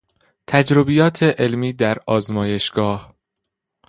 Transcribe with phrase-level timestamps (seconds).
[0.47, 3.15] تجربیات علمی در آزمایشگاه